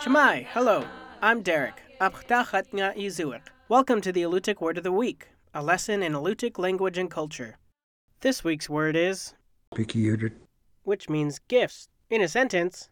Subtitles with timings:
[0.00, 0.84] Shemai, hello.
[1.22, 1.80] I'm Derek.
[3.68, 7.58] Welcome to the Alutiiq Word of the Week, a lesson in Alutiiq language and culture.
[8.20, 9.34] This week's word is
[10.82, 11.88] which means gifts.
[12.10, 12.90] In a sentence,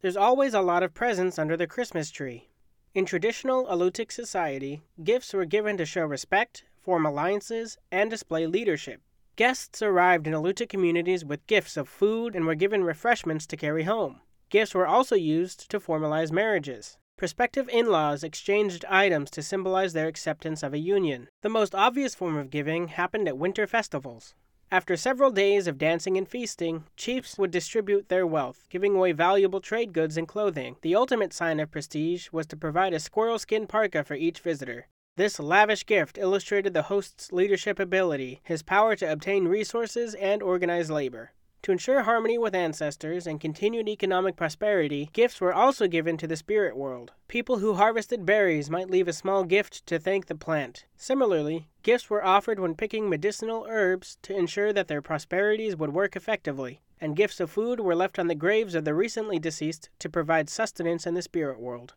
[0.00, 2.48] there's always a lot of presents under the Christmas tree.
[2.94, 9.02] In traditional Alutiiq society, gifts were given to show respect, form alliances, and display leadership.
[9.36, 13.84] Guests arrived in Alutiiq communities with gifts of food and were given refreshments to carry
[13.84, 14.22] home.
[14.48, 16.96] Gifts were also used to formalize marriages.
[17.18, 21.28] Prospective in laws exchanged items to symbolize their acceptance of a union.
[21.42, 24.34] The most obvious form of giving happened at winter festivals.
[24.70, 29.62] After several days of dancing and feasting, chiefs would distribute their wealth, giving away valuable
[29.62, 30.76] trade goods and clothing.
[30.82, 34.88] The ultimate sign of prestige was to provide a squirrel skin parka for each visitor.
[35.16, 40.90] This lavish gift illustrated the host's leadership ability, his power to obtain resources and organize
[40.90, 41.32] labor.
[41.62, 46.36] To ensure harmony with ancestors and continued economic prosperity, gifts were also given to the
[46.36, 47.12] spirit world.
[47.26, 50.86] People who harvested berries might leave a small gift to thank the plant.
[50.96, 56.14] Similarly, gifts were offered when picking medicinal herbs to ensure that their prosperities would work
[56.14, 60.08] effectively, and gifts of food were left on the graves of the recently deceased to
[60.08, 61.94] provide sustenance in the spirit world.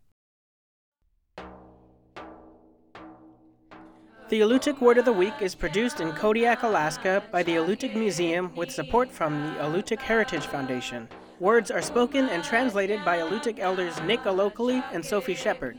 [4.32, 8.50] The Alutiiq Word of the Week is produced in Kodiak, Alaska by the Alutiiq Museum
[8.56, 11.10] with support from the Alutiiq Heritage Foundation.
[11.42, 15.78] Words are spoken and translated by Alutiiq elders Nick Alokli and Sophie Shepard.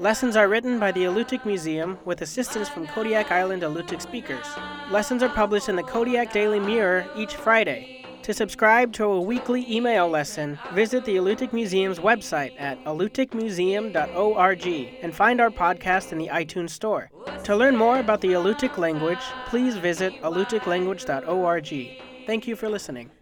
[0.00, 4.46] Lessons are written by the Alutiiq Museum with assistance from Kodiak Island Alutiiq speakers.
[4.90, 7.95] Lessons are published in the Kodiak Daily Mirror each Friday.
[8.26, 14.66] To subscribe to a weekly email lesson, visit the Alutiiq Museum's website at alutiiqmuseum.org
[15.00, 17.08] and find our podcast in the iTunes Store.
[17.44, 22.02] To learn more about the Alutiiq language, please visit alutiiqlanguage.org.
[22.26, 23.12] Thank you for listening.